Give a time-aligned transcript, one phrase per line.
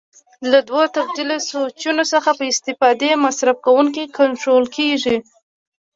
[0.51, 5.17] له دوو تبدیل سویچونو څخه په استفادې مصرف کوونکی کنټرول کېږي.